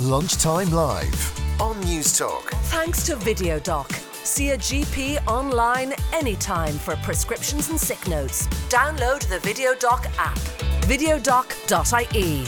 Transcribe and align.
Lunchtime 0.00 0.70
Live 0.70 1.60
on 1.60 1.74
Newstalk. 1.82 2.50
Thanks 2.70 3.04
to 3.06 3.16
VideoDoc. 3.16 3.92
See 4.24 4.50
a 4.50 4.56
GP 4.56 5.26
online 5.26 5.92
anytime 6.12 6.74
for 6.74 6.94
prescriptions 6.98 7.68
and 7.70 7.80
sick 7.80 8.06
notes. 8.06 8.46
Download 8.68 9.18
the 9.28 9.38
VideoDoc 9.38 10.06
app. 10.16 10.38
Videodoc.ie. 10.86 12.44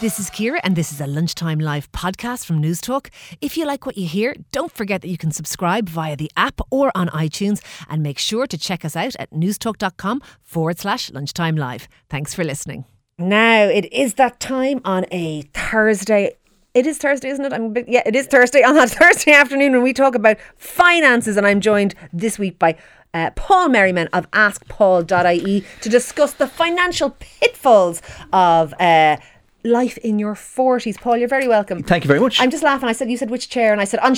This 0.00 0.18
is 0.18 0.30
Ciara, 0.30 0.60
and 0.64 0.76
this 0.76 0.92
is 0.92 1.00
a 1.02 1.06
lunchtime 1.06 1.58
live 1.58 1.92
podcast 1.92 2.46
from 2.46 2.62
Newstalk. 2.62 3.10
If 3.42 3.58
you 3.58 3.66
like 3.66 3.84
what 3.84 3.98
you 3.98 4.08
hear, 4.08 4.34
don't 4.50 4.72
forget 4.72 5.02
that 5.02 5.08
you 5.08 5.18
can 5.18 5.30
subscribe 5.30 5.90
via 5.90 6.16
the 6.16 6.30
app 6.38 6.62
or 6.70 6.90
on 6.94 7.08
iTunes, 7.08 7.60
and 7.90 8.02
make 8.02 8.18
sure 8.18 8.46
to 8.46 8.56
check 8.56 8.86
us 8.86 8.96
out 8.96 9.14
at 9.18 9.30
newstalk.com 9.30 10.22
forward 10.40 10.78
slash 10.78 11.10
lunchtime 11.10 11.56
live. 11.56 11.86
Thanks 12.08 12.32
for 12.32 12.44
listening. 12.44 12.86
Now, 13.28 13.62
it 13.64 13.92
is 13.92 14.14
that 14.14 14.40
time 14.40 14.80
on 14.84 15.06
a 15.12 15.42
Thursday. 15.54 16.36
It 16.74 16.86
is 16.86 16.98
Thursday, 16.98 17.28
isn't 17.28 17.44
it? 17.44 17.52
I'm 17.52 17.72
bit, 17.72 17.88
yeah, 17.88 18.02
it 18.04 18.16
is 18.16 18.26
Thursday 18.26 18.64
on 18.64 18.74
that 18.74 18.90
Thursday 18.98 19.32
afternoon 19.32 19.72
when 19.72 19.82
we 19.82 19.92
talk 19.92 20.16
about 20.16 20.38
finances, 20.56 21.36
and 21.36 21.46
I'm 21.46 21.60
joined 21.60 21.94
this 22.12 22.38
week 22.38 22.58
by 22.58 22.76
uh, 23.14 23.30
Paul 23.36 23.68
Merriman 23.68 24.08
of 24.12 24.28
AskPaul.ie 24.32 25.64
to 25.82 25.88
discuss 25.88 26.32
the 26.32 26.48
financial 26.48 27.10
pitfalls 27.10 28.02
of. 28.32 28.74
Uh, 28.80 29.18
life 29.64 29.98
in 29.98 30.18
your 30.18 30.34
40s. 30.34 31.00
Paul, 31.00 31.16
you're 31.16 31.28
very 31.28 31.48
welcome. 31.48 31.82
Thank 31.82 32.04
you 32.04 32.08
very 32.08 32.20
much. 32.20 32.40
I'm 32.40 32.50
just 32.50 32.62
laughing. 32.62 32.88
I 32.88 32.92
said, 32.92 33.10
You 33.10 33.16
said 33.16 33.30
which 33.30 33.48
chair? 33.48 33.72
And 33.72 33.80
I 33.80 33.84
said, 33.84 34.00
On. 34.00 34.14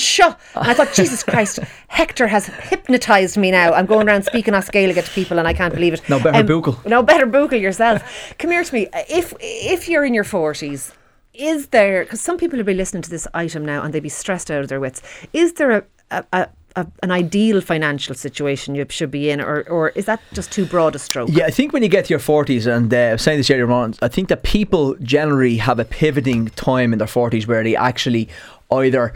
And 0.54 0.68
I 0.68 0.74
thought, 0.74 0.92
Jesus 0.94 1.22
Christ, 1.22 1.58
Hector 1.88 2.26
has 2.26 2.46
hypnotised 2.46 3.36
me 3.36 3.50
now. 3.50 3.72
I'm 3.72 3.86
going 3.86 4.08
around 4.08 4.24
speaking 4.24 4.54
Gaelic 4.70 4.96
to 4.96 5.10
people 5.10 5.38
and 5.38 5.46
I 5.46 5.52
can't 5.52 5.74
believe 5.74 5.94
it. 5.94 6.08
No 6.08 6.18
better 6.18 6.38
um. 6.38 6.44
No 6.86 7.02
better 7.02 7.26
buckle 7.26 7.58
yourself. 7.58 8.34
Come 8.38 8.50
here 8.50 8.64
to 8.64 8.74
me. 8.74 8.88
If, 9.08 9.34
if 9.40 9.88
you're 9.88 10.04
in 10.04 10.14
your 10.14 10.24
40s, 10.24 10.92
is 11.34 11.68
there, 11.68 12.04
because 12.04 12.20
some 12.20 12.38
people 12.38 12.56
will 12.56 12.64
be 12.64 12.74
listening 12.74 13.02
to 13.02 13.10
this 13.10 13.26
item 13.34 13.64
now 13.64 13.82
and 13.82 13.92
they'd 13.92 14.02
be 14.02 14.08
stressed 14.08 14.50
out 14.50 14.60
of 14.60 14.68
their 14.68 14.80
wits, 14.80 15.02
is 15.32 15.54
there 15.54 15.70
a, 15.70 15.84
a, 16.10 16.24
a 16.32 16.48
a, 16.76 16.86
an 17.02 17.10
ideal 17.10 17.60
financial 17.60 18.14
situation 18.14 18.74
you 18.74 18.86
should 18.88 19.10
be 19.10 19.30
in, 19.30 19.40
or, 19.40 19.62
or 19.68 19.90
is 19.90 20.06
that 20.06 20.20
just 20.32 20.50
too 20.50 20.66
broad 20.66 20.94
a 20.94 20.98
stroke? 20.98 21.28
Yeah, 21.32 21.46
I 21.46 21.50
think 21.50 21.72
when 21.72 21.82
you 21.82 21.88
get 21.88 22.06
to 22.06 22.10
your 22.10 22.18
40s, 22.18 22.66
and 22.66 22.92
uh, 22.92 23.16
saying 23.16 23.38
this 23.38 23.50
earlier 23.50 23.70
on, 23.70 23.94
I 24.02 24.08
think 24.08 24.28
that 24.28 24.42
people 24.42 24.94
generally 24.96 25.56
have 25.58 25.78
a 25.78 25.84
pivoting 25.84 26.46
time 26.50 26.92
in 26.92 26.98
their 26.98 27.08
40s 27.08 27.46
where 27.46 27.62
they 27.62 27.76
actually 27.76 28.28
either 28.70 29.12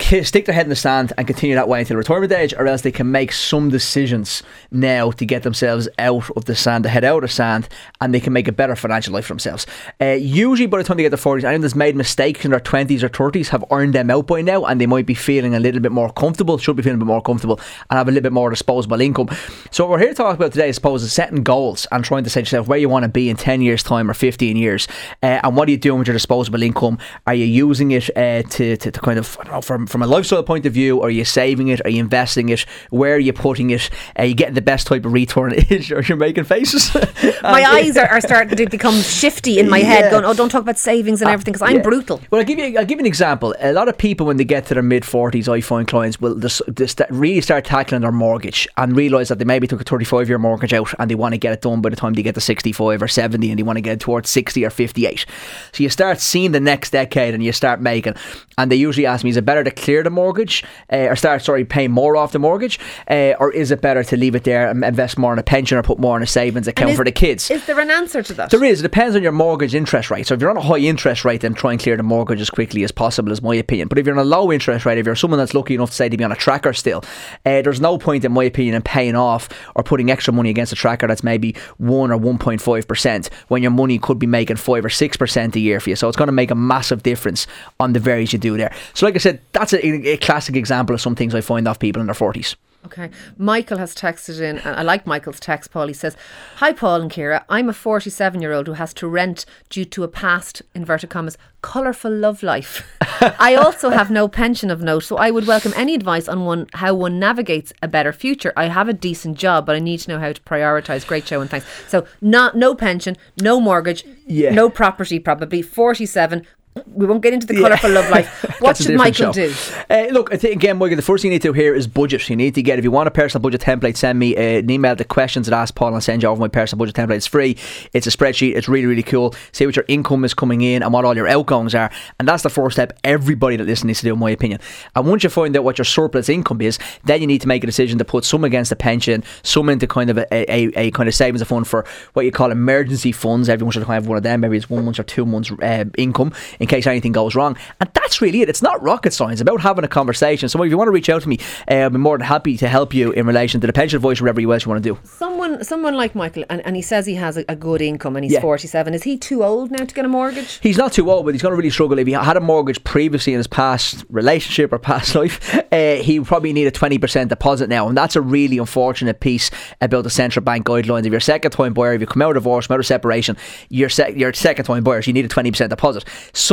stick 0.00 0.46
their 0.46 0.54
head 0.54 0.66
in 0.66 0.70
the 0.70 0.76
sand 0.76 1.12
and 1.16 1.26
continue 1.26 1.54
that 1.54 1.68
way 1.68 1.80
until 1.80 1.96
retirement 1.96 2.32
age, 2.32 2.54
or 2.54 2.66
else 2.66 2.82
they 2.82 2.92
can 2.92 3.10
make 3.10 3.32
some 3.32 3.68
decisions 3.70 4.42
now 4.70 5.10
to 5.12 5.24
get 5.24 5.42
themselves 5.42 5.88
out 5.98 6.30
of 6.36 6.44
the 6.46 6.54
sand, 6.54 6.84
to 6.84 6.90
head 6.90 7.04
out 7.04 7.24
of 7.24 7.30
sand, 7.30 7.68
and 8.00 8.14
they 8.14 8.20
can 8.20 8.32
make 8.32 8.48
a 8.48 8.52
better 8.52 8.76
financial 8.76 9.14
life 9.14 9.26
for 9.26 9.32
themselves. 9.32 9.66
Uh, 10.00 10.06
usually, 10.20 10.66
by 10.66 10.78
the 10.78 10.84
time 10.84 10.96
they 10.96 11.02
get 11.02 11.10
to 11.10 11.16
40s, 11.16 11.44
anyone 11.44 11.60
that's 11.60 11.74
made 11.74 11.96
mistakes 11.96 12.44
in 12.44 12.50
their 12.50 12.60
20s 12.60 13.02
or 13.02 13.08
30s 13.08 13.48
have 13.48 13.64
earned 13.70 13.94
them 13.94 14.10
out 14.10 14.26
by 14.26 14.40
now, 14.40 14.64
and 14.64 14.80
they 14.80 14.86
might 14.86 15.06
be 15.06 15.14
feeling 15.14 15.54
a 15.54 15.60
little 15.60 15.80
bit 15.80 15.92
more 15.92 16.12
comfortable, 16.12 16.58
should 16.58 16.76
be 16.76 16.82
feeling 16.82 16.96
a 16.96 17.04
bit 17.04 17.06
more 17.06 17.22
comfortable, 17.22 17.60
and 17.90 17.98
have 17.98 18.08
a 18.08 18.10
little 18.10 18.22
bit 18.22 18.32
more 18.32 18.50
disposable 18.50 19.00
income. 19.00 19.28
So, 19.70 19.84
what 19.84 19.90
we're 19.90 19.98
here 19.98 20.08
to 20.08 20.14
talk 20.14 20.36
about 20.36 20.52
today, 20.52 20.68
I 20.68 20.72
suppose, 20.72 21.02
is 21.02 21.12
setting 21.12 21.42
goals 21.42 21.86
and 21.92 22.04
trying 22.04 22.24
to 22.24 22.30
set 22.30 22.40
yourself 22.40 22.68
where 22.68 22.78
you 22.78 22.88
want 22.88 23.04
to 23.04 23.08
be 23.08 23.28
in 23.28 23.36
10 23.36 23.62
years' 23.62 23.82
time 23.82 24.10
or 24.10 24.14
15 24.14 24.56
years, 24.56 24.88
uh, 25.22 25.40
and 25.42 25.56
what 25.56 25.68
are 25.68 25.72
you 25.72 25.78
doing 25.78 25.98
with 25.98 26.08
your 26.08 26.14
disposable 26.14 26.62
income? 26.62 26.98
Are 27.26 27.34
you 27.34 27.44
using 27.44 27.90
it 27.90 28.08
uh, 28.16 28.42
to, 28.42 28.76
to, 28.76 28.90
to, 28.90 29.00
kind 29.00 29.18
of, 29.18 29.36
I 29.40 29.44
don't 29.44 29.52
know, 29.52 29.60
from, 29.60 29.86
from 29.90 30.02
a 30.02 30.06
lifestyle 30.06 30.42
point 30.42 30.66
of 30.66 30.72
view, 30.72 31.02
are 31.02 31.10
you 31.10 31.24
saving 31.24 31.68
it? 31.68 31.80
Are 31.84 31.90
you 31.90 32.00
investing 32.00 32.48
it? 32.48 32.60
Where 32.90 33.14
are 33.14 33.18
you 33.18 33.32
putting 33.32 33.70
it? 33.70 33.90
Are 34.16 34.24
you 34.24 34.34
getting 34.34 34.54
the 34.54 34.62
best 34.62 34.86
type 34.86 35.04
of 35.04 35.12
return? 35.12 35.52
Is 35.52 35.90
or 35.92 36.02
you're 36.02 36.16
making 36.16 36.44
faces? 36.44 36.94
my 37.42 37.64
eyes 37.64 37.96
are, 37.96 38.06
are, 38.06 38.20
starting 38.20 38.56
to 38.56 38.66
become 38.68 38.94
shifty 39.02 39.58
in 39.58 39.68
my 39.68 39.78
yeah. 39.78 39.84
head, 39.84 40.10
going, 40.10 40.24
"Oh, 40.24 40.34
don't 40.34 40.48
talk 40.48 40.62
about 40.62 40.78
savings 40.78 41.20
and 41.20 41.28
uh, 41.28 41.32
everything," 41.32 41.52
because 41.52 41.68
I'm 41.68 41.76
yeah. 41.76 41.82
brutal. 41.82 42.20
Well, 42.30 42.40
I'll 42.40 42.46
give 42.46 42.58
you 42.58 42.78
I'll 42.78 42.84
give 42.84 42.98
you 42.98 43.00
an 43.00 43.06
example. 43.06 43.54
A 43.60 43.72
lot 43.72 43.88
of 43.88 43.98
people, 43.98 44.26
when 44.26 44.36
they 44.36 44.44
get 44.44 44.66
to 44.66 44.74
their 44.74 44.82
mid 44.82 45.04
forties, 45.04 45.48
I 45.48 45.60
find 45.60 45.86
clients 45.86 46.20
will 46.20 46.38
just, 46.38 46.62
just 46.74 47.00
really 47.10 47.40
start 47.40 47.64
tackling 47.64 48.02
their 48.02 48.12
mortgage 48.12 48.68
and 48.76 48.96
realise 48.96 49.28
that 49.28 49.38
they 49.38 49.44
maybe 49.44 49.66
took 49.66 49.80
a 49.80 49.84
35 49.84 50.28
year 50.28 50.38
mortgage 50.38 50.72
out 50.72 50.94
and 50.98 51.10
they 51.10 51.14
want 51.14 51.34
to 51.34 51.38
get 51.38 51.52
it 51.52 51.62
done 51.62 51.80
by 51.80 51.88
the 51.88 51.96
time 51.96 52.14
they 52.14 52.22
get 52.22 52.34
to 52.34 52.40
65 52.40 53.02
or 53.02 53.08
70 53.08 53.50
and 53.50 53.58
they 53.58 53.62
want 53.62 53.76
to 53.76 53.80
get 53.80 53.94
it 53.94 54.00
towards 54.00 54.30
60 54.30 54.64
or 54.64 54.70
58. 54.70 55.26
So 55.72 55.82
you 55.82 55.88
start 55.88 56.20
seeing 56.20 56.52
the 56.52 56.60
next 56.60 56.90
decade 56.90 57.34
and 57.34 57.42
you 57.42 57.52
start 57.52 57.80
making, 57.80 58.14
and 58.58 58.70
they 58.70 58.76
usually 58.76 59.06
ask 59.06 59.24
me, 59.24 59.30
"Is 59.30 59.36
it 59.36 59.44
better 59.44 59.64
to 59.64 59.70
clear 59.80 60.02
the 60.02 60.10
mortgage 60.10 60.64
uh, 60.92 61.08
or 61.08 61.16
start 61.16 61.42
sorry 61.42 61.64
paying 61.64 61.90
more 61.90 62.16
off 62.16 62.32
the 62.32 62.38
mortgage, 62.38 62.78
uh, 63.08 63.34
or 63.40 63.52
is 63.52 63.70
it 63.70 63.80
better 63.80 64.04
to 64.04 64.16
leave 64.16 64.34
it 64.34 64.44
there 64.44 64.68
and 64.68 64.84
invest 64.84 65.18
more 65.18 65.32
in 65.32 65.38
a 65.38 65.42
pension 65.42 65.78
or 65.78 65.82
put 65.82 65.98
more 65.98 66.16
in 66.16 66.22
a 66.22 66.26
savings 66.26 66.68
account 66.68 66.90
is, 66.90 66.96
for 66.96 67.04
the 67.04 67.12
kids? 67.12 67.50
Is 67.50 67.64
there 67.66 67.80
an 67.80 67.90
answer 67.90 68.22
to 68.22 68.34
that? 68.34 68.50
There 68.50 68.62
is. 68.64 68.80
It 68.80 68.82
depends 68.82 69.16
on 69.16 69.22
your 69.22 69.32
mortgage 69.32 69.74
interest 69.74 70.10
rate. 70.10 70.26
So 70.26 70.34
if 70.34 70.40
you're 70.40 70.50
on 70.50 70.56
a 70.56 70.62
high 70.62 70.78
interest 70.78 71.24
rate, 71.24 71.40
then 71.40 71.54
try 71.54 71.72
and 71.72 71.80
clear 71.80 71.96
the 71.96 72.02
mortgage 72.02 72.40
as 72.40 72.50
quickly 72.50 72.84
as 72.84 72.92
possible, 72.92 73.32
is 73.32 73.42
my 73.42 73.54
opinion. 73.54 73.88
But 73.88 73.98
if 73.98 74.06
you're 74.06 74.14
on 74.18 74.24
a 74.24 74.28
low 74.28 74.52
interest 74.52 74.84
rate, 74.86 74.98
if 74.98 75.06
you're 75.06 75.16
someone 75.16 75.38
that's 75.38 75.54
lucky 75.54 75.74
enough 75.74 75.90
to 75.90 75.96
say 75.96 76.08
to 76.08 76.16
be 76.16 76.24
on 76.24 76.32
a 76.32 76.36
tracker 76.36 76.72
still, 76.72 77.02
uh, 77.46 77.62
there's 77.62 77.80
no 77.80 77.98
point 77.98 78.24
in 78.24 78.32
my 78.32 78.44
opinion 78.44 78.74
in 78.74 78.82
paying 78.82 79.16
off 79.16 79.48
or 79.74 79.82
putting 79.82 80.10
extra 80.10 80.32
money 80.32 80.50
against 80.50 80.72
a 80.72 80.76
tracker 80.76 81.06
that's 81.06 81.24
maybe 81.24 81.56
one 81.78 82.10
or 82.10 82.18
1.5 82.18 82.86
percent 82.86 83.30
when 83.48 83.62
your 83.62 83.70
money 83.70 83.98
could 83.98 84.18
be 84.18 84.26
making 84.26 84.56
five 84.56 84.84
or 84.84 84.90
six 84.90 85.16
percent 85.16 85.56
a 85.56 85.60
year 85.60 85.80
for 85.80 85.90
you. 85.90 85.96
So 85.96 86.08
it's 86.08 86.16
going 86.16 86.28
to 86.28 86.32
make 86.32 86.50
a 86.50 86.54
massive 86.54 87.02
difference 87.02 87.46
on 87.78 87.92
the 87.92 88.00
varies 88.00 88.32
you 88.32 88.38
do 88.38 88.56
there. 88.56 88.72
So 88.94 89.06
like 89.06 89.14
I 89.14 89.18
said, 89.18 89.40
that's 89.60 89.74
a, 89.74 89.86
a 89.86 90.16
classic 90.16 90.56
example 90.56 90.94
of 90.94 91.00
some 91.00 91.14
things 91.14 91.34
I 91.34 91.40
find 91.42 91.68
off 91.68 91.78
people 91.78 92.00
in 92.00 92.06
their 92.06 92.14
40s. 92.14 92.56
Okay. 92.86 93.10
Michael 93.36 93.76
has 93.76 93.94
texted 93.94 94.40
in, 94.40 94.56
and 94.58 94.74
I 94.74 94.82
like 94.82 95.06
Michael's 95.06 95.38
text, 95.38 95.70
Paul. 95.70 95.88
He 95.88 95.92
says, 95.92 96.16
Hi, 96.56 96.72
Paul 96.72 97.02
and 97.02 97.12
Ciara. 97.12 97.44
I'm 97.50 97.68
a 97.68 97.74
47 97.74 98.40
year 98.40 98.52
old 98.54 98.66
who 98.66 98.72
has 98.72 98.94
to 98.94 99.06
rent 99.06 99.44
due 99.68 99.84
to 99.84 100.02
a 100.02 100.08
past, 100.08 100.62
inverted 100.74 101.10
commas, 101.10 101.36
colourful 101.60 102.10
love 102.10 102.42
life. 102.42 102.90
I 103.38 103.54
also 103.54 103.90
have 103.90 104.10
no 104.10 104.28
pension 104.28 104.70
of 104.70 104.80
note, 104.80 105.04
so 105.04 105.18
I 105.18 105.30
would 105.30 105.46
welcome 105.46 105.74
any 105.76 105.94
advice 105.94 106.26
on 106.26 106.46
one 106.46 106.68
how 106.72 106.94
one 106.94 107.18
navigates 107.18 107.70
a 107.82 107.88
better 107.88 108.14
future. 108.14 108.54
I 108.56 108.68
have 108.68 108.88
a 108.88 108.94
decent 108.94 109.36
job, 109.36 109.66
but 109.66 109.76
I 109.76 109.78
need 109.78 109.98
to 110.00 110.10
know 110.10 110.18
how 110.18 110.32
to 110.32 110.40
prioritise. 110.40 111.06
Great 111.06 111.28
show 111.28 111.42
and 111.42 111.50
thanks. 111.50 111.66
So, 111.86 112.06
not, 112.22 112.56
no 112.56 112.74
pension, 112.74 113.18
no 113.42 113.60
mortgage, 113.60 114.04
yeah. 114.26 114.54
no 114.54 114.70
property, 114.70 115.18
probably. 115.18 115.60
47, 115.60 116.46
we 116.86 117.06
won't 117.06 117.22
get 117.22 117.32
into 117.32 117.46
the 117.46 117.54
colourful 117.54 117.90
yeah. 117.90 118.00
love 118.00 118.10
life. 118.10 118.46
What 118.60 118.76
should 118.76 118.94
Michael 118.96 119.32
show. 119.32 119.48
do? 119.48 119.54
Uh, 119.88 120.08
look, 120.10 120.32
I 120.32 120.36
think 120.36 120.54
again, 120.54 120.76
Michael, 120.76 120.96
the 120.96 121.02
first 121.02 121.22
thing 121.22 121.30
you 121.30 121.36
need 121.36 121.42
to 121.42 121.48
do 121.48 121.52
here 121.52 121.74
is 121.74 121.86
budget. 121.86 122.28
You 122.28 122.36
need 122.36 122.54
to 122.56 122.62
get 122.62 122.78
if 122.78 122.84
you 122.84 122.90
want 122.90 123.08
a 123.08 123.10
personal 123.10 123.42
budget 123.42 123.62
template, 123.62 123.96
send 123.96 124.18
me 124.18 124.36
uh, 124.36 124.58
an 124.58 124.70
email 124.70 124.94
to 124.96 125.04
questions 125.04 125.48
at 125.48 125.54
Ask 125.54 125.74
Paul 125.74 125.88
and 125.88 125.96
i 125.96 126.00
send 126.00 126.22
you 126.22 126.28
over 126.28 126.40
my 126.40 126.48
personal 126.48 126.78
budget 126.78 126.94
template. 126.94 127.16
It's 127.16 127.26
free. 127.26 127.56
It's 127.94 128.06
a 128.06 128.10
spreadsheet. 128.10 128.54
It's 128.54 128.68
really 128.68 128.86
really 128.86 129.02
cool. 129.02 129.34
See 129.52 129.64
what 129.64 129.76
your 129.76 129.84
income 129.88 130.24
is 130.24 130.34
coming 130.34 130.60
in 130.60 130.82
and 130.82 130.92
what 130.92 131.04
all 131.04 131.16
your 131.16 131.28
outgoings 131.28 131.74
are, 131.74 131.90
and 132.18 132.28
that's 132.28 132.42
the 132.42 132.50
first 132.50 132.76
step. 132.76 132.98
Everybody 133.02 133.56
that 133.56 133.64
listens 133.64 133.86
needs 133.86 134.00
to 134.00 134.06
do, 134.06 134.12
in 134.12 134.18
my 134.18 134.30
opinion. 134.30 134.60
And 134.94 135.06
once 135.06 135.22
you 135.24 135.30
find 135.30 135.56
out 135.56 135.64
what 135.64 135.78
your 135.78 135.84
surplus 135.84 136.28
income 136.28 136.60
is, 136.60 136.78
then 137.04 137.20
you 137.20 137.26
need 137.26 137.40
to 137.40 137.48
make 137.48 137.62
a 137.62 137.66
decision 137.66 137.98
to 137.98 138.04
put 138.04 138.24
some 138.24 138.44
against 138.44 138.72
a 138.72 138.76
pension, 138.76 139.24
some 139.42 139.68
into 139.68 139.86
kind 139.86 140.10
of 140.10 140.18
a, 140.18 140.26
a, 140.32 140.70
a 140.76 140.90
kind 140.92 141.08
of 141.08 141.14
savings 141.14 141.42
fund 141.42 141.66
for 141.66 141.84
what 142.12 142.24
you 142.24 142.32
call 142.32 142.50
emergency 142.50 143.12
funds. 143.12 143.48
Everyone 143.48 143.72
should 143.72 143.84
have 143.84 144.06
one 144.06 144.16
of 144.16 144.22
them. 144.22 144.40
Maybe 144.40 144.56
it's 144.56 144.70
one 144.70 144.84
month 144.84 144.98
or 144.98 145.02
two 145.02 145.26
months 145.26 145.50
uh, 145.50 145.84
income 145.96 146.32
in 146.58 146.66
case 146.70 146.86
anything 146.86 147.12
goes 147.12 147.34
wrong. 147.34 147.56
And 147.80 147.90
that's 147.94 148.20
really 148.20 148.40
it. 148.40 148.48
It's 148.48 148.62
not 148.62 148.82
rocket 148.82 149.12
science. 149.12 149.34
It's 149.34 149.42
about 149.42 149.60
having 149.60 149.84
a 149.84 149.88
conversation. 149.88 150.48
So 150.48 150.62
if 150.62 150.70
you 150.70 150.78
want 150.78 150.88
to 150.88 150.92
reach 150.92 151.08
out 151.08 151.22
to 151.22 151.28
me, 151.28 151.38
uh, 151.70 151.74
I'll 151.74 151.90
be 151.90 151.98
more 151.98 152.16
than 152.16 152.26
happy 152.26 152.56
to 152.56 152.68
help 152.68 152.94
you 152.94 153.12
in 153.12 153.26
relation 153.26 153.60
to 153.60 153.66
the 153.66 153.72
pension 153.72 153.96
advice 153.96 154.20
or 154.20 154.24
whatever 154.24 154.40
else 154.52 154.64
you 154.64 154.70
want 154.70 154.82
to 154.82 154.94
do. 154.94 154.98
Someone, 155.04 155.62
someone 155.64 155.94
like 155.94 156.14
Michael, 156.14 156.44
and, 156.48 156.64
and 156.64 156.76
he 156.76 156.82
says 156.82 157.06
he 157.06 157.14
has 157.16 157.36
a, 157.36 157.44
a 157.48 157.56
good 157.56 157.82
income 157.82 158.16
and 158.16 158.24
he's 158.24 158.34
yeah. 158.34 158.40
47. 158.40 158.94
Is 158.94 159.02
he 159.02 159.18
too 159.18 159.44
old 159.44 159.70
now 159.70 159.84
to 159.84 159.94
get 159.94 160.04
a 160.04 160.08
mortgage? 160.08 160.58
He's 160.62 160.78
not 160.78 160.92
too 160.92 161.10
old, 161.10 161.24
but 161.24 161.34
he's 161.34 161.42
going 161.42 161.52
to 161.52 161.56
really 161.56 161.70
struggle. 161.70 161.98
If 161.98 162.06
he 162.06 162.12
had 162.12 162.36
a 162.36 162.40
mortgage 162.40 162.82
previously 162.84 163.32
in 163.32 163.38
his 163.38 163.46
past 163.46 164.04
relationship 164.08 164.72
or 164.72 164.78
past 164.78 165.14
life, 165.20 165.58
uh, 165.72 165.96
he 165.96 166.20
probably 166.20 166.52
need 166.52 166.66
a 166.66 166.70
20% 166.70 167.28
deposit 167.28 167.68
now. 167.68 167.88
And 167.88 167.96
that's 167.96 168.16
a 168.16 168.20
really 168.20 168.58
unfortunate 168.58 169.20
piece 169.20 169.50
about 169.80 170.04
the 170.04 170.10
central 170.10 170.44
bank 170.44 170.66
guidelines. 170.66 171.00
If 171.00 171.06
you're 171.06 171.16
a 171.16 171.20
second 171.20 171.50
time 171.52 171.74
buyer, 171.74 171.94
if 171.94 172.00
you 172.00 172.06
come 172.06 172.22
out 172.22 172.36
of 172.36 172.42
divorce, 172.42 172.66
come 172.66 172.74
out 172.74 172.80
of 172.80 172.86
separation, 172.86 173.36
you're, 173.68 173.88
se- 173.88 174.14
you're 174.16 174.32
second 174.32 174.64
time 174.64 174.84
buyers, 174.84 175.06
you 175.06 175.12
need 175.12 175.24
a 175.24 175.28
20% 175.28 175.68
deposit. 175.68 176.04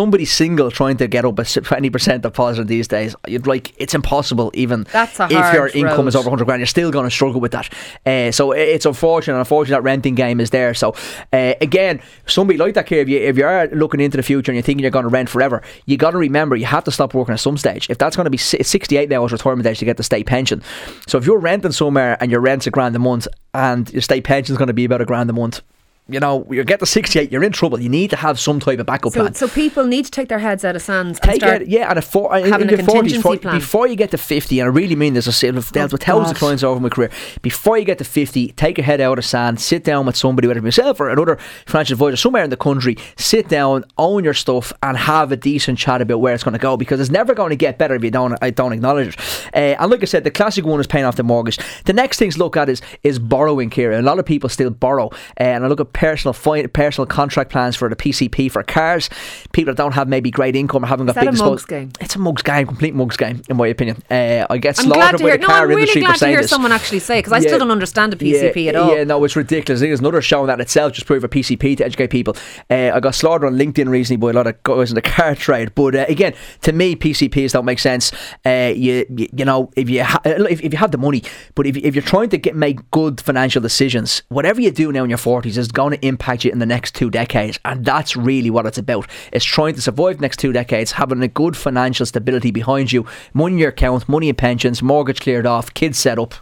Somebody 0.07 0.23
single 0.23 0.71
trying 0.71 0.95
to 0.97 1.07
get 1.09 1.25
up 1.25 1.37
a 1.37 1.41
20% 1.41 2.21
deposit 2.21 2.65
these 2.67 2.87
days, 2.87 3.13
you'd 3.27 3.45
like 3.45 3.73
it's 3.75 3.93
impossible 3.93 4.51
even 4.53 4.87
That's 4.93 5.19
if 5.19 5.53
your 5.53 5.67
income 5.67 6.05
road. 6.05 6.07
is 6.07 6.15
over 6.15 6.29
100 6.29 6.45
grand, 6.45 6.61
you're 6.61 6.65
still 6.65 6.91
going 6.91 7.03
to 7.03 7.11
struggle 7.11 7.41
with 7.41 7.51
that. 7.51 7.69
Uh, 8.05 8.31
so 8.31 8.53
it's 8.53 8.85
unfortunate. 8.85 9.37
Unfortunate 9.37 9.75
that 9.75 9.81
renting 9.81 10.15
game 10.15 10.39
is 10.39 10.51
there. 10.51 10.73
So 10.73 10.95
uh, 11.33 11.55
again, 11.59 12.01
somebody 12.25 12.57
like 12.57 12.73
that, 12.75 12.89
if 12.89 13.09
you, 13.09 13.19
if 13.19 13.35
you 13.35 13.45
are 13.45 13.67
looking 13.67 13.99
into 13.99 14.15
the 14.15 14.23
future 14.23 14.49
and 14.49 14.55
you're 14.55 14.63
thinking 14.63 14.81
you're 14.81 14.91
going 14.91 15.03
to 15.03 15.09
rent 15.09 15.27
forever, 15.27 15.61
you 15.87 15.97
got 15.97 16.11
to 16.11 16.17
remember 16.17 16.55
you 16.55 16.67
have 16.67 16.85
to 16.85 16.91
stop 16.91 17.13
working 17.13 17.33
at 17.33 17.41
some 17.41 17.57
stage. 17.57 17.89
If 17.89 17.97
that's 17.97 18.15
going 18.15 18.27
to 18.27 18.31
be 18.31 18.37
68 18.37 19.11
hours 19.11 19.33
retirement 19.33 19.67
age 19.67 19.79
to 19.79 19.85
get 19.85 19.97
the 19.97 20.03
state 20.03 20.25
pension. 20.25 20.63
So 21.05 21.17
if 21.17 21.25
you're 21.25 21.37
renting 21.37 21.73
somewhere 21.73 22.15
and 22.21 22.31
your 22.31 22.39
rent's 22.39 22.65
a 22.65 22.71
grand 22.71 22.95
a 22.95 22.99
month 22.99 23.27
and 23.53 23.91
your 23.91 24.01
state 24.01 24.23
pension 24.23 24.53
is 24.53 24.57
going 24.57 24.67
to 24.67 24.73
be 24.73 24.85
about 24.85 25.01
a 25.01 25.05
grand 25.05 25.29
a 25.29 25.33
month, 25.33 25.63
you 26.09 26.19
know, 26.19 26.45
you 26.49 26.63
get 26.63 26.79
to 26.79 26.85
68, 26.85 27.31
you're 27.31 27.43
in 27.43 27.51
trouble. 27.51 27.79
You 27.79 27.89
need 27.89 28.09
to 28.11 28.15
have 28.15 28.39
some 28.39 28.59
type 28.59 28.79
of 28.79 28.85
backup 28.85 29.11
So, 29.13 29.21
plan. 29.21 29.33
so 29.33 29.47
people 29.47 29.85
need 29.85 30.05
to 30.05 30.11
take 30.11 30.29
their 30.29 30.39
heads 30.39 30.63
out 30.63 30.75
of 30.75 30.81
sands 30.81 31.19
and 31.19 31.29
Take 31.29 31.41
start. 31.41 31.63
it, 31.63 31.67
yeah, 31.67 31.89
and 31.89 31.99
a 31.99 32.01
four, 32.01 32.35
in, 32.37 32.49
having 32.51 32.69
in 32.69 32.73
a 32.75 32.77
your 32.77 32.85
40s, 32.85 32.85
contingency 32.87 33.17
before, 33.17 33.37
plan. 33.37 33.55
before 33.55 33.87
you 33.87 33.95
get 33.95 34.11
to 34.11 34.17
50, 34.17 34.59
and 34.59 34.67
I 34.67 34.71
really 34.71 34.95
mean 34.95 35.13
this, 35.13 35.27
I've 35.27 35.71
dealt 35.71 35.91
Oh, 35.91 35.93
with 35.93 36.03
thousands 36.03 36.31
of 36.31 36.37
clients 36.37 36.63
over 36.63 36.79
my 36.79 36.89
career. 36.89 37.09
Before 37.41 37.77
you 37.77 37.85
get 37.85 37.97
to 37.97 38.03
50, 38.05 38.49
take 38.53 38.77
your 38.77 38.85
head 38.85 39.01
out 39.01 39.17
of 39.17 39.25
sand, 39.25 39.59
sit 39.59 39.83
down 39.83 40.05
with 40.05 40.15
somebody, 40.15 40.47
whether 40.47 40.59
it 40.59 40.63
be 40.63 40.67
yourself 40.67 40.99
or 40.99 41.09
another 41.09 41.37
financial 41.65 41.93
advisor 41.95 42.15
somewhere 42.17 42.43
in 42.43 42.49
the 42.49 42.57
country, 42.57 42.95
sit 43.17 43.47
down, 43.49 43.83
own 43.97 44.23
your 44.23 44.33
stuff, 44.33 44.71
and 44.83 44.97
have 44.97 45.31
a 45.31 45.37
decent 45.37 45.77
chat 45.77 46.01
about 46.01 46.19
where 46.21 46.33
it's 46.33 46.43
going 46.43 46.53
to 46.53 46.59
go 46.59 46.77
because 46.77 46.99
it's 46.99 47.09
never 47.09 47.33
going 47.33 47.49
to 47.49 47.55
get 47.55 47.77
better 47.77 47.95
if 47.95 48.03
you 48.03 48.11
don't, 48.11 48.37
I 48.41 48.49
don't 48.49 48.71
acknowledge 48.73 49.09
it. 49.09 49.19
Uh, 49.53 49.75
and 49.81 49.91
like 49.91 50.01
I 50.01 50.05
said, 50.05 50.23
the 50.23 50.31
classic 50.31 50.65
one 50.65 50.79
is 50.79 50.87
paying 50.87 51.05
off 51.05 51.15
the 51.17 51.23
mortgage. 51.23 51.57
The 51.85 51.93
next 51.93 52.17
thing 52.19 52.31
to 52.31 52.37
look 52.39 52.55
at 52.57 52.69
is 52.69 52.81
is 53.03 53.19
borrowing, 53.19 53.69
Ciara. 53.69 53.99
A 53.99 54.01
lot 54.01 54.19
of 54.19 54.25
people 54.25 54.49
still 54.49 54.69
borrow, 54.69 55.07
uh, 55.07 55.43
and 55.43 55.65
I 55.65 55.67
look 55.67 55.79
at 55.79 55.93
personal 55.97 56.31
fi- 56.33 56.67
personal 56.67 57.07
contract 57.07 57.49
plans 57.51 57.75
for 57.75 57.89
the 57.89 57.95
PCP 57.95 58.51
for 58.51 58.61
cars. 58.63 59.09
People 59.51 59.73
that 59.73 59.77
don't 59.77 59.93
have 59.93 60.07
maybe 60.07 60.29
great 60.29 60.55
income 60.55 60.83
or 60.83 60.87
haven't 60.87 61.07
got 61.07 61.15
big 61.15 61.31
disposal- 61.31 61.49
mug's 61.53 61.65
game? 61.65 61.89
It's 61.99 62.15
a 62.15 62.19
mugs 62.19 62.43
game, 62.43 62.67
complete 62.67 62.93
mugs 62.93 63.17
game, 63.17 63.41
in 63.49 63.57
my 63.57 63.67
opinion. 63.67 63.97
Uh, 64.09 64.45
I 64.49 64.57
get 64.59 64.77
I'm 64.79 64.85
slaughtered 64.85 64.93
glad 64.93 65.11
to 65.11 65.17
by 65.17 65.23
hear. 65.29 65.37
the 65.37 65.41
No, 65.41 65.47
car 65.47 65.61
I'm 65.63 65.69
really 65.69 65.81
industry 65.81 66.01
for 66.01 66.07
glad 66.07 66.17
to 66.19 66.27
hear 66.27 66.41
this. 66.41 66.49
someone 66.49 66.71
actually 66.71 66.99
say 66.99 67.17
because 67.19 67.33
I 67.33 67.37
Yeah. 67.37 67.47
still 67.47 67.59
don't 67.59 67.71
understand 67.71 68.13
the 68.13 68.17
PCP 68.17 68.63
yeah, 68.65 68.69
at 68.69 68.75
all. 68.75 68.95
Yeah, 68.95 69.03
no, 69.03 69.23
it's 69.23 69.35
ridiculous. 69.35 69.81
There's 69.81 69.99
another 69.99 70.21
show 70.21 70.41
on 70.41 70.47
that 70.47 70.61
itself, 70.61 70.93
just 70.93 71.07
prove 71.07 71.23
a 71.23 71.27
PCP 71.29 71.75
to 71.77 71.85
educate 71.85 72.07
people. 72.11 72.35
Uh, 72.69 72.91
I 72.93 72.99
got 72.99 73.15
slaughtered 73.15 73.47
on 73.47 73.57
LinkedIn 73.57 73.89
recently 73.89 74.17
by 74.17 74.29
a 74.29 74.33
lot 74.33 74.45
of 74.47 74.61
guys 74.63 74.91
in 74.91 74.95
the 74.95 75.01
car 75.01 75.33
trade. 75.45 75.73
But 75.73 75.95
uh, 75.95 76.05
again, 76.07 76.33
to 76.61 76.71
me, 76.73 76.95
PCPs 76.95 77.51
don't 77.53 77.65
make 77.65 77.79
sense. 77.79 78.11
Uh, 78.45 78.71
you, 78.75 79.05
you 79.09 79.27
you 79.35 79.45
know 79.45 79.71
if 79.75 79.89
you 79.89 80.03
ha- 80.03 80.21
if, 80.25 80.61
if 80.61 80.71
you 80.73 80.77
have 80.77 80.91
the 80.91 80.97
money, 80.99 81.23
but 81.55 81.65
if, 81.65 81.75
if 81.77 81.95
you're 81.95 82.03
trying 82.03 82.29
to 82.29 82.37
get 82.37 82.55
make 82.55 82.79
good 82.91 83.19
financial 83.19 83.61
decisions, 83.61 84.21
whatever 84.29 84.61
you 84.61 84.69
do 84.71 84.91
now 84.91 85.03
in 85.03 85.09
your 85.09 85.17
forties 85.17 85.57
is 85.57 85.67
going 85.71 85.86
to 85.95 86.05
impact 86.05 86.45
you 86.45 86.51
in 86.51 86.59
the 86.59 86.65
next 86.65 86.95
two 86.95 87.09
decades, 87.09 87.59
and 87.65 87.85
that's 87.85 88.15
really 88.15 88.49
what 88.49 88.65
it's 88.65 88.77
about. 88.77 89.07
It's 89.31 89.45
trying 89.45 89.75
to 89.75 89.81
survive 89.81 90.17
the 90.17 90.21
next 90.21 90.37
two 90.37 90.51
decades, 90.51 90.93
having 90.93 91.21
a 91.21 91.27
good 91.27 91.55
financial 91.55 92.05
stability 92.05 92.51
behind 92.51 92.91
you, 92.91 93.05
money 93.33 93.53
in 93.53 93.59
your 93.59 93.69
account, 93.69 94.07
money 94.09 94.29
in 94.29 94.35
pensions, 94.35 94.81
mortgage 94.81 95.21
cleared 95.21 95.45
off, 95.45 95.73
kids 95.73 95.97
set 95.97 96.19
up. 96.19 96.33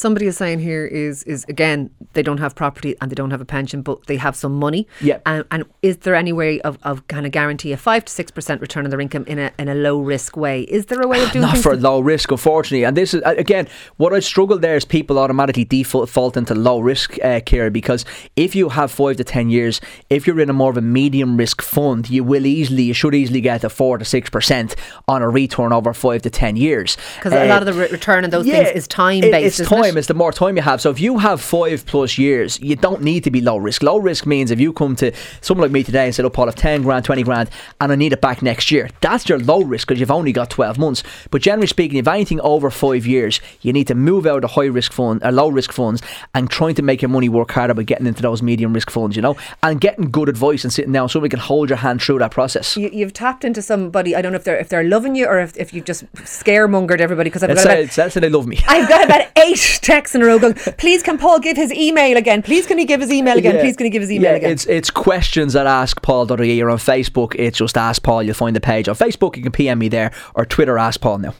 Somebody 0.00 0.26
is 0.28 0.38
saying 0.38 0.60
here 0.60 0.86
is 0.86 1.24
is 1.24 1.44
again 1.46 1.90
they 2.14 2.22
don't 2.22 2.38
have 2.38 2.54
property 2.54 2.96
and 3.02 3.10
they 3.10 3.14
don't 3.14 3.30
have 3.32 3.42
a 3.42 3.44
pension, 3.44 3.82
but 3.82 4.06
they 4.06 4.16
have 4.16 4.34
some 4.34 4.58
money. 4.58 4.86
Yeah. 5.02 5.18
And, 5.26 5.44
and 5.50 5.64
is 5.82 5.98
there 5.98 6.14
any 6.14 6.32
way 6.32 6.58
of, 6.62 6.78
of 6.84 7.06
kind 7.08 7.26
of 7.26 7.32
guarantee 7.32 7.72
a 7.72 7.76
five 7.76 8.06
to 8.06 8.10
six 8.10 8.30
percent 8.30 8.62
return 8.62 8.84
on 8.84 8.90
their 8.90 9.00
income 9.02 9.24
in 9.26 9.38
a 9.38 9.52
in 9.58 9.68
a 9.68 9.74
low 9.74 10.00
risk 10.00 10.38
way? 10.38 10.62
Is 10.62 10.86
there 10.86 11.02
a 11.02 11.06
way 11.06 11.22
of 11.22 11.30
doing 11.32 11.42
not 11.42 11.58
for 11.58 11.76
low 11.76 12.00
risk, 12.00 12.30
unfortunately. 12.30 12.84
And 12.84 12.96
this 12.96 13.12
is 13.12 13.22
uh, 13.24 13.34
again 13.36 13.68
what 13.98 14.14
I 14.14 14.20
struggle 14.20 14.58
there 14.58 14.74
is 14.74 14.86
people 14.86 15.18
automatically 15.18 15.66
default 15.66 16.34
into 16.34 16.54
low 16.54 16.80
risk 16.80 17.22
uh, 17.22 17.40
care 17.40 17.70
because 17.70 18.06
if 18.36 18.54
you 18.54 18.70
have 18.70 18.90
five 18.90 19.18
to 19.18 19.24
ten 19.24 19.50
years, 19.50 19.82
if 20.08 20.26
you're 20.26 20.40
in 20.40 20.48
a 20.48 20.54
more 20.54 20.70
of 20.70 20.78
a 20.78 20.80
medium 20.80 21.36
risk 21.36 21.60
fund, 21.60 22.08
you 22.08 22.24
will 22.24 22.46
easily, 22.46 22.84
you 22.84 22.94
should 22.94 23.14
easily 23.14 23.42
get 23.42 23.64
a 23.64 23.68
four 23.68 23.98
to 23.98 24.06
six 24.06 24.30
percent 24.30 24.76
on 25.08 25.20
a 25.20 25.28
return 25.28 25.74
over 25.74 25.92
five 25.92 26.22
to 26.22 26.30
ten 26.30 26.56
years. 26.56 26.96
Because 27.16 27.34
a 27.34 27.48
lot 27.48 27.60
of 27.60 27.66
the 27.66 27.74
re- 27.74 27.90
return 27.90 28.24
on 28.24 28.30
those 28.30 28.46
things 28.46 28.70
is 28.70 28.88
time 28.88 29.20
based. 29.20 29.60
It's 29.60 29.60
isn't 29.60 29.89
time. 29.90 29.98
It's 29.98 30.06
the 30.08 30.14
more 30.14 30.32
time 30.32 30.56
you 30.56 30.62
have. 30.62 30.80
So 30.80 30.90
if 30.90 31.00
you 31.00 31.18
have 31.18 31.40
five 31.40 31.84
plus 31.86 32.18
years, 32.18 32.60
you 32.60 32.76
don't 32.76 33.02
need 33.02 33.24
to 33.24 33.30
be 33.30 33.40
low 33.40 33.56
risk. 33.56 33.82
Low 33.82 33.98
risk 33.98 34.26
means 34.26 34.50
if 34.50 34.60
you 34.60 34.72
come 34.72 34.96
to 34.96 35.12
someone 35.40 35.66
like 35.66 35.72
me 35.72 35.82
today 35.82 36.06
and 36.06 36.14
said, 36.14 36.24
"Oh, 36.24 36.30
Paul, 36.30 36.48
I've 36.48 36.54
ten 36.54 36.82
grand, 36.82 37.04
twenty 37.04 37.22
grand, 37.22 37.50
and 37.80 37.92
I 37.92 37.94
need 37.94 38.12
it 38.12 38.20
back 38.20 38.42
next 38.42 38.70
year," 38.70 38.88
that's 39.00 39.28
your 39.28 39.38
low 39.38 39.62
risk 39.62 39.88
because 39.88 40.00
you've 40.00 40.10
only 40.10 40.32
got 40.32 40.50
twelve 40.50 40.78
months. 40.78 41.02
But 41.30 41.42
generally 41.42 41.66
speaking, 41.66 41.98
if 41.98 42.08
anything 42.08 42.40
over 42.40 42.70
five 42.70 43.06
years, 43.06 43.40
you 43.60 43.72
need 43.72 43.86
to 43.88 43.94
move 43.94 44.26
out 44.26 44.44
of 44.44 44.50
high 44.52 44.66
risk 44.66 44.92
fund, 44.92 45.22
or 45.24 45.32
low 45.32 45.48
risk 45.48 45.72
funds, 45.72 46.02
and 46.34 46.50
trying 46.50 46.74
to 46.76 46.82
make 46.82 47.02
your 47.02 47.08
money 47.08 47.28
work 47.28 47.50
harder 47.50 47.74
by 47.74 47.82
getting 47.82 48.06
into 48.06 48.22
those 48.22 48.42
medium 48.42 48.72
risk 48.72 48.90
funds. 48.90 49.16
You 49.16 49.22
know, 49.22 49.36
and 49.62 49.80
getting 49.80 50.10
good 50.10 50.28
advice 50.28 50.64
and 50.64 50.72
sitting 50.72 50.92
down 50.92 51.08
so 51.08 51.20
we 51.20 51.28
can 51.28 51.40
hold 51.40 51.68
your 51.68 51.78
hand 51.78 52.02
through 52.02 52.18
that 52.20 52.30
process. 52.30 52.76
You, 52.76 52.90
you've 52.92 53.12
tapped 53.12 53.44
into 53.44 53.62
somebody. 53.62 54.14
I 54.14 54.22
don't 54.22 54.32
know 54.32 54.36
if 54.36 54.44
they're 54.44 54.58
if 54.58 54.68
they're 54.68 54.84
loving 54.84 55.16
you 55.16 55.26
or 55.26 55.40
if, 55.40 55.56
if 55.56 55.74
you've 55.74 55.84
just 55.84 56.10
scaremongered 56.14 57.00
everybody. 57.00 57.30
Because 57.30 57.42
I've 57.42 57.54
got 57.54 57.64
about, 57.64 58.12
say 58.12 58.20
they 58.20 58.28
love 58.28 58.46
me. 58.46 58.58
I've 58.66 58.88
got 58.88 59.04
about 59.04 59.26
eight 59.38 59.79
texts 59.80 60.14
in 60.14 60.22
a 60.22 60.26
row 60.26 60.38
going. 60.38 60.54
Please, 60.54 61.02
can 61.02 61.18
Paul 61.18 61.40
give 61.40 61.56
his 61.56 61.72
email 61.72 62.16
again? 62.16 62.42
Please, 62.42 62.66
can 62.66 62.78
he 62.78 62.84
give 62.84 63.00
his 63.00 63.10
email 63.10 63.38
again? 63.38 63.56
Yeah. 63.56 63.62
Please, 63.62 63.76
can 63.76 63.84
he 63.84 63.90
give 63.90 64.02
his 64.02 64.12
email 64.12 64.32
yeah, 64.32 64.36
again? 64.36 64.50
It's 64.50 64.66
it's 64.66 64.90
questions 64.90 65.56
at 65.56 65.66
askpaul.ie 65.66 66.62
or 66.62 66.70
on 66.70 66.78
Facebook. 66.78 67.34
It's 67.38 67.58
just 67.58 67.76
ask 67.76 68.02
Paul. 68.02 68.22
You'll 68.22 68.34
find 68.34 68.54
the 68.54 68.60
page 68.60 68.88
on 68.88 68.94
Facebook. 68.94 69.36
You 69.36 69.42
can 69.42 69.52
PM 69.52 69.78
me 69.78 69.88
there 69.88 70.12
or 70.34 70.44
Twitter 70.44 70.78
ask 70.78 71.00
Paul 71.00 71.18
now. 71.18 71.34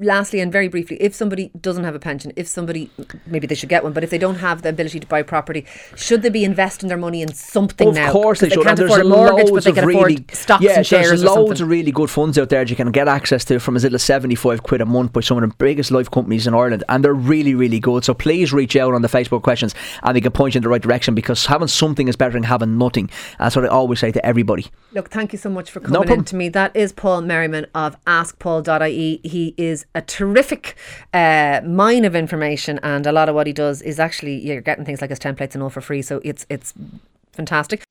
Lastly 0.00 0.40
and 0.40 0.52
very 0.52 0.68
briefly, 0.68 0.96
if 1.00 1.14
somebody 1.14 1.50
doesn't 1.60 1.84
have 1.84 1.94
a 1.94 1.98
pension, 1.98 2.32
if 2.36 2.46
somebody 2.48 2.90
maybe 3.26 3.46
they 3.46 3.54
should 3.54 3.68
get 3.68 3.82
one, 3.84 3.92
but 3.92 4.02
if 4.04 4.10
they 4.10 4.18
don't 4.18 4.36
have 4.36 4.62
the 4.62 4.68
ability 4.68 5.00
to 5.00 5.06
buy 5.06 5.22
property, 5.22 5.64
should 5.96 6.22
they 6.22 6.28
be 6.28 6.44
investing 6.44 6.88
their 6.88 6.98
money 6.98 7.22
in 7.22 7.32
something 7.32 7.88
Of 7.88 7.94
now? 7.94 8.06
Of 8.06 8.12
course 8.12 8.40
they 8.40 8.48
'Cause 8.48 8.54
should. 8.54 8.64
can't 8.66 8.78
and 8.80 8.88
afford 8.88 9.00
a 9.02 9.08
mortgage, 9.08 9.44
but 9.46 9.52
loads 9.52 9.64
they 9.64 9.70
of 9.70 9.76
can 9.76 9.86
really, 9.86 10.14
afford 10.14 10.30
stocks 10.34 10.62
yeah, 10.64 10.76
and 10.78 10.86
shares 10.86 11.08
there's 11.08 11.24
loads 11.24 11.60
of 11.60 11.68
really 11.68 11.92
good 11.92 12.10
funds 12.10 12.38
out 12.38 12.48
there 12.48 12.60
that 12.64 12.70
you 12.70 12.76
can 12.76 12.90
get 12.90 13.08
access 13.08 13.44
to 13.46 13.58
from 13.60 13.76
as 13.76 13.82
little 13.84 13.96
as 13.96 14.02
75 14.02 14.62
quid 14.62 14.80
a 14.80 14.86
month 14.86 15.12
by 15.12 15.20
some 15.20 15.42
of 15.42 15.48
the 15.48 15.54
biggest 15.56 15.90
life 15.90 16.10
companies 16.10 16.46
in 16.46 16.54
Ireland 16.54 16.84
and 16.88 17.04
they're 17.04 17.14
really 17.14 17.54
really 17.54 17.80
good 17.80 18.04
so 18.04 18.14
please 18.14 18.52
reach 18.52 18.76
out 18.76 18.94
on 18.94 19.02
the 19.02 19.08
Facebook 19.08 19.42
questions 19.42 19.74
and 20.02 20.16
they 20.16 20.20
can 20.20 20.32
point 20.32 20.54
you 20.54 20.58
in 20.58 20.62
the 20.62 20.68
right 20.68 20.82
direction 20.82 21.14
because 21.14 21.46
having 21.46 21.68
something 21.68 22.08
is 22.08 22.16
better 22.16 22.32
than 22.32 22.42
having 22.44 22.76
nothing 22.78 23.08
that's 23.38 23.56
what 23.56 23.64
I 23.64 23.68
always 23.68 24.00
say 24.00 24.10
to 24.12 24.24
everybody 24.26 24.66
Look, 24.92 25.10
thank 25.10 25.32
you 25.32 25.38
so 25.38 25.48
much 25.50 25.70
for 25.70 25.78
No 25.80 25.84
coming 25.86 26.00
in 26.02 26.06
problem. 26.08 26.24
to 26.24 26.36
me. 26.36 26.48
That 26.48 26.74
is 26.74 26.92
Paul 26.92 27.20
Merriman 27.22 27.66
of 27.76 27.96
AskPaul.ie. 28.06 29.20
He 29.22 29.54
is 29.68 29.86
a 29.94 30.02
terrific 30.02 30.76
uh, 31.12 31.60
mine 31.64 32.04
of 32.04 32.14
information, 32.14 32.80
and 32.82 33.06
a 33.06 33.12
lot 33.12 33.28
of 33.28 33.34
what 33.34 33.46
he 33.46 33.52
does 33.52 33.82
is 33.82 33.98
actually 33.98 34.36
you're 34.46 34.60
getting 34.60 34.84
things 34.84 35.00
like 35.00 35.10
his 35.10 35.18
templates 35.18 35.54
and 35.54 35.62
all 35.62 35.70
for 35.70 35.80
free. 35.80 36.02
So 36.02 36.20
it's 36.24 36.46
it's 36.48 36.72
fantastic. 37.32 37.82